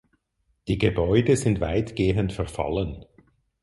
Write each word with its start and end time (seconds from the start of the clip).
Die 0.67 0.79
Gebäude 0.79 1.37
sind 1.37 1.59
weitgehend 1.61 2.33
verfallen. 2.33 3.05